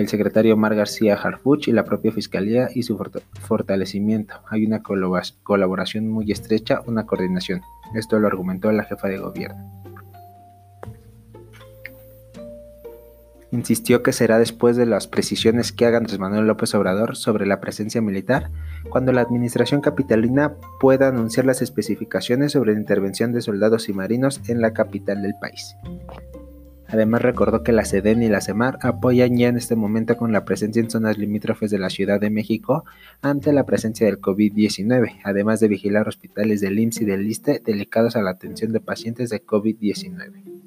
el 0.00 0.08
secretario 0.08 0.54
Omar 0.54 0.74
García 0.74 1.14
Harfuch 1.14 1.68
y 1.68 1.72
la 1.72 1.84
propia 1.84 2.10
Fiscalía 2.10 2.70
y 2.74 2.84
su 2.84 2.98
fortalecimiento. 3.40 4.34
Hay 4.48 4.64
una 4.64 4.82
colaboración 4.82 6.08
muy 6.08 6.32
estrecha, 6.32 6.80
una 6.86 7.04
coordinación. 7.04 7.60
Esto 7.94 8.18
lo 8.18 8.26
argumentó 8.26 8.72
la 8.72 8.84
jefa 8.84 9.08
de 9.08 9.18
gobierno. 9.18 9.79
Insistió 13.52 14.02
que 14.02 14.12
será 14.12 14.38
después 14.38 14.76
de 14.76 14.86
las 14.86 15.08
precisiones 15.08 15.72
que 15.72 15.84
haga 15.84 15.98
Andrés 15.98 16.20
Manuel 16.20 16.46
López 16.46 16.72
Obrador 16.74 17.16
sobre 17.16 17.46
la 17.46 17.60
presencia 17.60 18.00
militar, 18.00 18.50
cuando 18.90 19.12
la 19.12 19.22
administración 19.22 19.80
capitalina 19.80 20.54
pueda 20.78 21.08
anunciar 21.08 21.46
las 21.46 21.60
especificaciones 21.60 22.52
sobre 22.52 22.74
la 22.74 22.78
intervención 22.78 23.32
de 23.32 23.42
soldados 23.42 23.88
y 23.88 23.92
marinos 23.92 24.40
en 24.48 24.60
la 24.60 24.72
capital 24.72 25.22
del 25.22 25.34
país. 25.40 25.74
Además 26.92 27.22
recordó 27.22 27.62
que 27.62 27.72
la 27.72 27.84
SEDEN 27.84 28.22
y 28.22 28.28
la 28.28 28.40
CEMAR 28.40 28.78
apoyan 28.82 29.36
ya 29.36 29.48
en 29.48 29.56
este 29.56 29.76
momento 29.76 30.16
con 30.16 30.32
la 30.32 30.44
presencia 30.44 30.80
en 30.80 30.90
zonas 30.90 31.18
limítrofes 31.18 31.70
de 31.70 31.78
la 31.78 31.88
Ciudad 31.88 32.20
de 32.20 32.30
México 32.30 32.84
ante 33.22 33.52
la 33.52 33.64
presencia 33.64 34.06
del 34.06 34.20
COVID-19, 34.20 35.20
además 35.22 35.60
de 35.60 35.68
vigilar 35.68 36.08
hospitales 36.08 36.60
del 36.60 36.78
IMSS 36.78 37.02
y 37.02 37.04
del 37.04 37.26
ISTE 37.26 37.62
dedicados 37.64 38.16
a 38.16 38.22
la 38.22 38.30
atención 38.30 38.72
de 38.72 38.80
pacientes 38.80 39.30
de 39.30 39.44
COVID-19. 39.44 40.59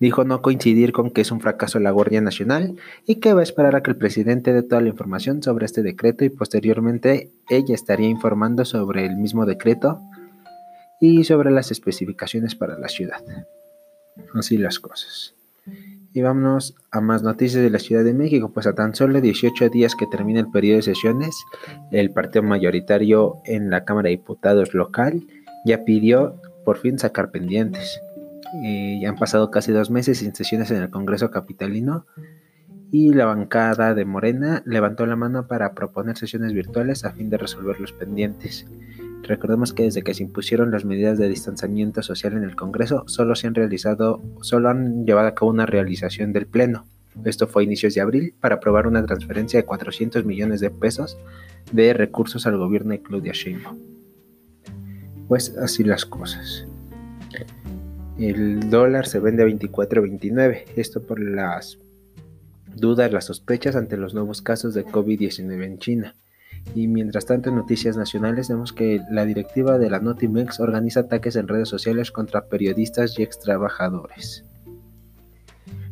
Dijo 0.00 0.24
no 0.24 0.40
coincidir 0.40 0.92
con 0.92 1.10
que 1.10 1.20
es 1.20 1.30
un 1.30 1.40
fracaso 1.40 1.78
la 1.78 1.90
Guardia 1.90 2.22
Nacional 2.22 2.76
y 3.06 3.16
que 3.16 3.34
va 3.34 3.40
a 3.40 3.42
esperar 3.42 3.76
a 3.76 3.82
que 3.82 3.90
el 3.90 3.98
presidente 3.98 4.54
dé 4.54 4.62
toda 4.62 4.80
la 4.80 4.88
información 4.88 5.42
sobre 5.42 5.66
este 5.66 5.82
decreto 5.82 6.24
y 6.24 6.30
posteriormente 6.30 7.30
ella 7.50 7.74
estaría 7.74 8.08
informando 8.08 8.64
sobre 8.64 9.04
el 9.04 9.16
mismo 9.16 9.44
decreto 9.44 10.00
y 11.00 11.24
sobre 11.24 11.50
las 11.50 11.70
especificaciones 11.70 12.54
para 12.54 12.78
la 12.78 12.88
ciudad. 12.88 13.22
Así 14.34 14.56
las 14.56 14.80
cosas. 14.80 15.34
Y 16.12 16.22
vámonos 16.22 16.74
a 16.90 17.00
más 17.00 17.22
noticias 17.22 17.62
de 17.62 17.70
la 17.70 17.78
Ciudad 17.78 18.02
de 18.02 18.14
México. 18.14 18.50
Pues 18.52 18.66
a 18.66 18.74
tan 18.74 18.94
solo 18.94 19.20
18 19.20 19.68
días 19.68 19.94
que 19.94 20.06
termine 20.06 20.40
el 20.40 20.50
periodo 20.50 20.76
de 20.76 20.82
sesiones, 20.82 21.36
el 21.92 22.10
partido 22.10 22.42
mayoritario 22.42 23.36
en 23.44 23.70
la 23.70 23.84
Cámara 23.84 24.08
de 24.08 24.16
Diputados 24.16 24.74
local 24.74 25.26
ya 25.64 25.84
pidió 25.84 26.40
por 26.64 26.78
fin 26.78 26.98
sacar 26.98 27.30
pendientes. 27.30 28.00
Ya 29.00 29.08
han 29.08 29.16
pasado 29.16 29.50
casi 29.50 29.72
dos 29.72 29.90
meses 29.90 30.18
sin 30.18 30.34
sesiones 30.34 30.70
en 30.70 30.82
el 30.82 30.90
Congreso 30.90 31.30
Capitalino 31.30 32.06
y 32.92 33.12
la 33.12 33.26
bancada 33.26 33.94
de 33.94 34.04
Morena 34.04 34.62
levantó 34.66 35.06
la 35.06 35.16
mano 35.16 35.46
para 35.46 35.74
proponer 35.74 36.16
sesiones 36.16 36.52
virtuales 36.52 37.04
a 37.04 37.12
fin 37.12 37.30
de 37.30 37.38
resolver 37.38 37.80
los 37.80 37.92
pendientes. 37.92 38.66
Recordemos 39.22 39.72
que 39.72 39.84
desde 39.84 40.02
que 40.02 40.14
se 40.14 40.24
impusieron 40.24 40.70
las 40.70 40.84
medidas 40.84 41.18
de 41.18 41.28
distanciamiento 41.28 42.02
social 42.02 42.32
en 42.32 42.42
el 42.42 42.56
Congreso, 42.56 43.04
solo 43.06 43.36
se 43.36 43.46
han 43.46 43.54
realizado, 43.54 44.20
solo 44.40 44.70
han 44.70 45.04
llevado 45.04 45.28
a 45.28 45.34
cabo 45.34 45.50
una 45.50 45.66
realización 45.66 46.32
del 46.32 46.46
Pleno. 46.46 46.84
Esto 47.24 47.46
fue 47.46 47.62
a 47.62 47.64
inicios 47.64 47.94
de 47.94 48.00
abril 48.00 48.34
para 48.40 48.56
aprobar 48.56 48.86
una 48.86 49.04
transferencia 49.04 49.60
de 49.60 49.66
400 49.66 50.24
millones 50.24 50.60
de 50.60 50.70
pesos 50.70 51.18
de 51.70 51.92
recursos 51.92 52.46
al 52.46 52.56
gobierno 52.56 52.92
de 52.92 53.02
Claudia 53.02 53.32
Sheinbaum. 53.32 53.78
Pues 55.28 55.56
así 55.58 55.84
las 55.84 56.06
cosas. 56.06 56.66
El 58.20 58.68
dólar 58.68 59.06
se 59.06 59.18
vende 59.18 59.42
a 59.42 59.46
24.29, 59.46 60.64
esto 60.76 61.00
por 61.00 61.18
las 61.18 61.78
dudas, 62.76 63.10
las 63.10 63.24
sospechas 63.24 63.76
ante 63.76 63.96
los 63.96 64.12
nuevos 64.12 64.42
casos 64.42 64.74
de 64.74 64.84
COVID-19 64.84 65.64
en 65.64 65.78
China. 65.78 66.16
Y 66.74 66.86
mientras 66.86 67.24
tanto, 67.24 67.48
en 67.48 67.56
noticias 67.56 67.96
nacionales 67.96 68.50
vemos 68.50 68.74
que 68.74 69.00
la 69.10 69.24
directiva 69.24 69.78
de 69.78 69.88
la 69.88 70.00
Notimex 70.00 70.60
organiza 70.60 71.00
ataques 71.00 71.34
en 71.36 71.48
redes 71.48 71.70
sociales 71.70 72.12
contra 72.12 72.44
periodistas 72.44 73.18
y 73.18 73.22
ex 73.22 73.38
trabajadores. 73.38 74.44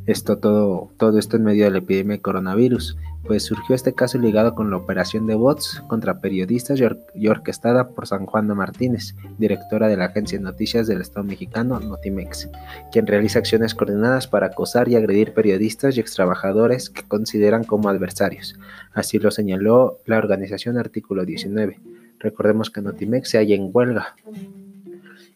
Esto 0.04 0.36
todo, 0.36 0.90
todo 0.98 1.18
esto 1.18 1.38
en 1.38 1.44
medio 1.44 1.64
de 1.64 1.70
la 1.70 1.78
epidemia 1.78 2.16
de 2.16 2.22
coronavirus, 2.22 2.98
pues 3.28 3.44
surgió 3.44 3.74
este 3.74 3.92
caso 3.92 4.18
ligado 4.18 4.54
con 4.54 4.70
la 4.70 4.78
operación 4.78 5.26
de 5.26 5.34
bots 5.34 5.82
contra 5.86 6.20
periodistas 6.20 6.80
y, 7.14 7.28
orquestada 7.28 7.88
por 7.90 8.06
San 8.06 8.24
Juan 8.24 8.48
de 8.48 8.54
Martínez, 8.54 9.14
directora 9.36 9.86
de 9.86 9.98
la 9.98 10.06
agencia 10.06 10.38
de 10.38 10.44
noticias 10.44 10.86
del 10.86 11.02
Estado 11.02 11.24
mexicano 11.24 11.78
Notimex, 11.78 12.48
quien 12.90 13.06
realiza 13.06 13.38
acciones 13.38 13.74
coordinadas 13.74 14.26
para 14.26 14.46
acosar 14.46 14.88
y 14.88 14.96
agredir 14.96 15.34
periodistas 15.34 15.96
y 15.96 16.00
extrabajadores 16.00 16.88
que 16.88 17.02
consideran 17.02 17.64
como 17.64 17.90
adversarios. 17.90 18.58
Así 18.94 19.18
lo 19.18 19.30
señaló 19.30 19.98
la 20.06 20.16
organización 20.16 20.78
Artículo 20.78 21.26
19. 21.26 21.78
Recordemos 22.20 22.70
que 22.70 22.80
Notimex 22.80 23.28
se 23.28 23.38
halla 23.38 23.54
en 23.54 23.70
huelga 23.72 24.16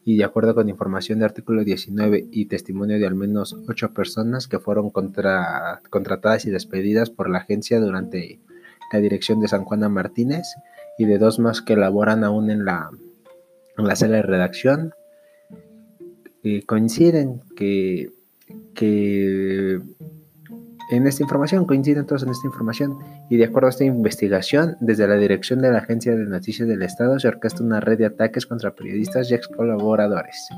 y 0.04 0.16
de 0.16 0.24
acuerdo 0.24 0.54
con 0.54 0.68
información 0.68 1.20
de 1.20 1.24
artículo 1.24 1.64
19 1.64 2.26
y 2.30 2.46
testimonio 2.46 2.98
de 2.98 3.06
al 3.06 3.14
menos 3.14 3.56
ocho 3.68 3.92
personas 3.92 4.48
que 4.48 4.58
fueron 4.58 4.90
contratadas 4.90 6.44
y 6.44 6.50
despedidas 6.50 7.10
por 7.10 7.30
la 7.30 7.38
agencia 7.38 7.78
durante 7.80 8.40
la 8.92 9.00
dirección 9.00 9.40
de 9.40 9.48
San 9.48 9.64
Juana 9.64 9.88
Martínez 9.88 10.46
y 10.98 11.04
de 11.04 11.18
dos 11.18 11.38
más 11.38 11.62
que 11.62 11.76
laboran 11.76 12.24
aún 12.24 12.50
en 12.50 12.64
la, 12.64 12.90
en 13.78 13.86
la 13.86 13.96
sala 13.96 14.16
de 14.16 14.22
redacción, 14.22 14.92
eh, 16.42 16.62
coinciden 16.66 17.40
que, 17.56 18.10
que 18.74 19.80
en 20.92 21.06
esta 21.06 21.22
información, 21.22 21.64
coinciden 21.64 22.04
todos 22.04 22.22
en 22.22 22.28
esta 22.28 22.46
información, 22.46 22.98
y 23.30 23.38
de 23.38 23.46
acuerdo 23.46 23.68
a 23.68 23.70
esta 23.70 23.84
investigación, 23.84 24.76
desde 24.80 25.08
la 25.08 25.16
dirección 25.16 25.62
de 25.62 25.70
la 25.70 25.78
Agencia 25.78 26.14
de 26.14 26.26
Noticias 26.26 26.68
del 26.68 26.82
Estado 26.82 27.18
se 27.18 27.28
orquesta 27.28 27.64
una 27.64 27.80
red 27.80 27.96
de 27.96 28.04
ataques 28.04 28.44
contra 28.44 28.74
periodistas 28.74 29.30
y 29.30 29.34
ex 29.34 29.48
colaboradores, 29.48 30.50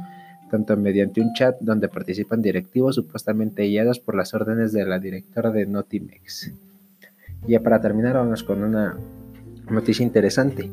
tanto 0.51 0.77
mediante 0.77 1.21
un 1.21 1.33
chat 1.35 1.57
donde 1.61 1.89
participan 1.89 2.43
directivos 2.43 2.97
supuestamente 2.97 3.63
guiados 3.63 4.01
por 4.01 4.17
las 4.17 4.35
órdenes 4.35 4.73
de 4.73 4.85
la 4.85 4.99
directora 4.99 5.53
de 5.53 5.67
Notimex. 5.67 6.53
Y 7.47 7.53
ya 7.53 7.61
para 7.61 7.81
terminar, 7.81 8.15
vamos 8.15 8.43
con 8.43 8.65
una 8.65 8.97
noticia 9.71 10.05
interesante, 10.05 10.69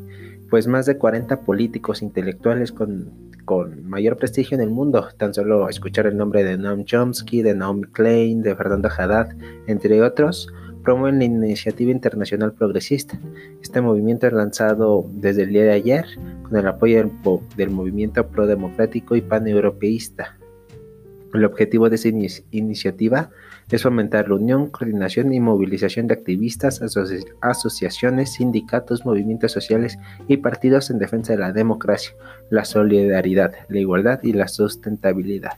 pues 0.49 0.65
más 0.65 0.87
de 0.87 0.97
40 0.97 1.41
políticos 1.41 2.01
intelectuales 2.01 2.71
con 2.71 3.30
con 3.45 3.87
mayor 3.87 4.17
prestigio 4.17 4.55
en 4.55 4.63
el 4.63 4.69
mundo. 4.69 5.07
Tan 5.17 5.33
solo 5.33 5.67
escuchar 5.69 6.07
el 6.07 6.17
nombre 6.17 6.43
de 6.43 6.57
Noam 6.57 6.85
Chomsky, 6.85 7.41
de 7.41 7.55
Naomi 7.55 7.83
Klein, 7.83 8.41
de 8.41 8.55
Fernando 8.55 8.89
Haddad, 8.89 9.29
entre 9.67 10.01
otros, 10.01 10.47
promueven 10.83 11.19
la 11.19 11.25
iniciativa 11.25 11.91
internacional 11.91 12.53
progresista. 12.53 13.19
Este 13.61 13.81
movimiento 13.81 14.27
es 14.27 14.33
lanzado 14.33 15.09
desde 15.13 15.43
el 15.43 15.49
día 15.49 15.63
de 15.63 15.71
ayer 15.71 16.05
con 16.43 16.57
el 16.57 16.67
apoyo 16.67 16.97
del, 16.97 17.11
del 17.55 17.69
movimiento 17.69 18.27
pro-democrático 18.27 19.15
y 19.15 19.21
paneuropeísta. 19.21 20.37
El 21.33 21.45
objetivo 21.45 21.89
de 21.89 21.95
esta 21.95 22.09
iniciativa 22.51 23.19
es 23.21 23.50
fomentar 23.77 24.27
la 24.27 24.35
unión, 24.35 24.67
coordinación 24.67 25.33
y 25.33 25.39
movilización 25.39 26.07
de 26.07 26.15
activistas, 26.15 26.81
asociaciones, 27.41 28.33
sindicatos, 28.33 29.05
movimientos 29.05 29.51
sociales 29.51 29.97
y 30.27 30.37
partidos 30.37 30.89
en 30.89 30.99
defensa 30.99 31.33
de 31.33 31.39
la 31.39 31.53
democracia, 31.53 32.13
la 32.49 32.65
solidaridad, 32.65 33.53
la 33.69 33.79
igualdad 33.79 34.19
y 34.23 34.33
la 34.33 34.47
sustentabilidad. 34.47 35.53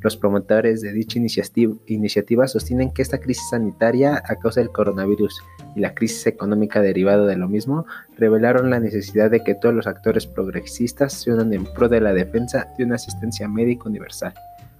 Los 0.00 0.16
promotores 0.16 0.80
de 0.80 0.92
dicha 0.92 1.18
iniciativa 1.18 2.48
sostienen 2.48 2.90
que 2.90 3.02
esta 3.02 3.18
crisis 3.18 3.50
sanitaria 3.50 4.22
a 4.24 4.36
causa 4.36 4.60
del 4.60 4.70
coronavirus 4.70 5.42
y 5.76 5.80
la 5.80 5.94
crisis 5.94 6.26
económica 6.26 6.80
derivada 6.80 7.26
de 7.26 7.36
lo 7.36 7.48
mismo 7.48 7.84
revelaron 8.16 8.70
la 8.70 8.80
necesidad 8.80 9.30
de 9.30 9.44
que 9.44 9.54
todos 9.54 9.74
los 9.74 9.86
actores 9.86 10.26
progresistas 10.26 11.12
se 11.12 11.32
unan 11.32 11.52
en 11.52 11.64
pro 11.64 11.90
de 11.90 12.00
la 12.00 12.14
defensa 12.14 12.68
de 12.78 12.84
una 12.84 12.94
asistencia 12.94 13.46
médica 13.46 13.90
universal, 13.90 14.32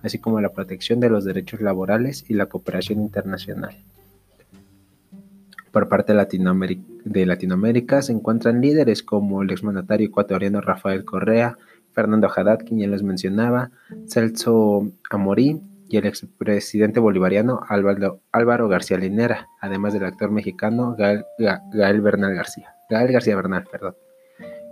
así 0.02 0.18
como 0.18 0.40
la 0.40 0.52
protección 0.52 1.00
de 1.00 1.10
los 1.10 1.24
derechos 1.24 1.60
laborales 1.60 2.24
y 2.28 2.34
la 2.34 2.46
cooperación 2.46 3.00
internacional. 3.00 3.76
Por 5.70 5.88
parte 5.88 6.12
de 6.12 7.26
Latinoamérica, 7.26 8.02
se 8.02 8.12
encuentran 8.12 8.60
líderes 8.60 9.02
como 9.02 9.42
el 9.42 9.50
exmandatario 9.50 10.08
ecuatoriano 10.08 10.60
Rafael 10.60 11.04
Correa, 11.04 11.56
Fernando 11.92 12.28
Haddad, 12.34 12.60
quien 12.66 12.80
ya 12.80 12.86
les 12.88 13.02
mencionaba, 13.02 13.70
Celso 14.08 14.90
Amorí 15.10 15.60
y 15.88 15.96
el 15.96 16.06
expresidente 16.06 17.00
bolivariano 17.00 17.60
Álvaro, 17.68 18.68
García 18.68 18.96
Linera, 18.96 19.48
además 19.60 19.92
del 19.92 20.04
actor 20.04 20.30
mexicano 20.30 20.96
Gael, 20.96 22.00
Bernal 22.00 22.34
García. 22.34 22.74
García 22.88 23.36
Bernal, 23.36 23.64
perdón. 23.70 23.94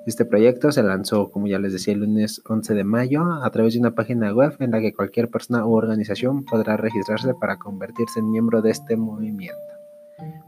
Este 0.09 0.25
proyecto 0.25 0.73
se 0.73 0.83
lanzó, 0.83 1.31
como 1.31 1.47
ya 1.49 1.59
les 1.59 1.75
decía, 1.75 1.93
el 1.93 2.01
lunes 2.01 2.41
11 2.49 2.73
de 2.73 2.83
mayo 2.83 3.25
a 3.45 3.51
través 3.51 3.75
de 3.75 3.81
una 3.81 3.95
página 3.95 4.33
web 4.33 4.57
en 4.59 4.71
la 4.71 4.81
que 4.81 4.95
cualquier 4.95 5.29
persona 5.29 5.67
u 5.67 5.75
organización 5.75 6.47
podrá 6.47 6.79
registrarse 6.79 7.35
para 7.35 7.59
convertirse 7.59 8.21
en 8.21 8.31
miembro 8.31 8.63
de 8.63 8.71
este 8.71 8.97
movimiento. 8.97 9.59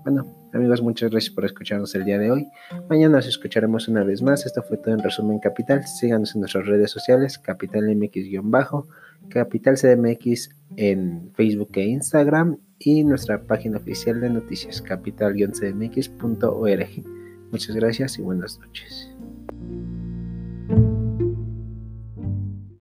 Bueno, 0.02 0.35
amigos, 0.55 0.81
muchas 0.81 1.11
gracias 1.11 1.35
por 1.35 1.45
escucharnos 1.45 1.95
el 1.95 2.07
día 2.07 2.19
de 2.19 2.31
hoy. 2.31 2.47
Mañana 2.88 3.17
nos 3.17 3.26
escucharemos 3.26 3.87
una 3.87 4.02
vez 4.02 4.23
más. 4.23 4.47
Esto 4.47 4.62
fue 4.62 4.79
todo 4.79 4.95
en 4.95 5.02
resumen 5.02 5.40
Capital. 5.40 5.87
Síganos 5.87 6.35
en 6.35 6.40
nuestras 6.40 6.67
redes 6.67 6.90
sociales, 6.90 7.38
Capital 7.38 7.85
MX-Bajo, 7.85 8.88
Capital 9.29 9.76
CDMX 9.76 10.57
en 10.76 11.33
Facebook 11.35 11.73
e 11.75 11.85
Instagram 11.85 12.57
y 12.79 13.05
nuestra 13.05 13.43
página 13.43 13.76
oficial 13.76 14.23
de 14.23 14.31
noticias, 14.31 14.81
capital-cdmx.org. 14.81 17.05
Muchas 17.52 17.76
gracias 17.76 18.19
y 18.19 18.23
buenas 18.23 18.59
noches. 18.59 19.10